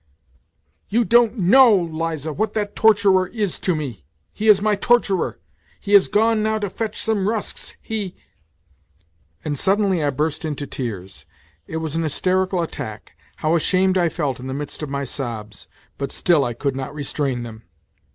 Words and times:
"You 0.95 1.05
don't 1.05 1.37
know, 1.37 1.75
Liza, 1.75 2.33
what 2.33 2.55
that 2.55 2.75
torturer 2.75 3.27
is 3.27 3.59
to 3.59 3.75
me. 3.75 4.03
He 4.33 4.47
is 4.47 4.59
my 4.59 4.73
torturer.... 4.73 5.37
He 5.79 5.93
has 5.93 6.07
gone 6.07 6.41
now 6.41 6.57
to 6.57 6.71
fetch 6.71 6.99
some 6.99 7.29
rusks; 7.29 7.75
he..." 7.79 8.15
And 9.45 9.59
suddenly 9.59 10.03
I 10.03 10.09
burst 10.09 10.43
into 10.43 10.65
tears. 10.65 11.27
It 11.67 11.77
was 11.77 11.95
an 11.95 12.01
hysterical 12.01 12.63
attack. 12.63 13.11
How 13.35 13.53
ashamed 13.55 13.95
I 13.95 14.09
felt 14.09 14.39
in 14.39 14.47
the 14.47 14.55
midst 14.55 14.81
of 14.81 14.89
my 14.89 15.03
sobs; 15.03 15.67
but 15.99 16.11
still 16.11 16.43
I 16.43 16.55
could 16.55 16.75
not 16.75 16.95
restrain 16.95 17.43
them. 17.43 17.61